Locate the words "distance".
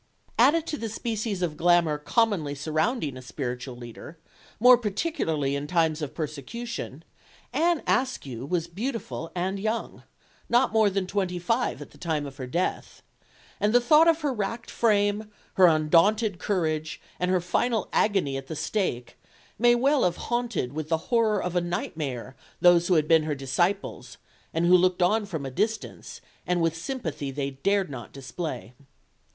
25.51-26.21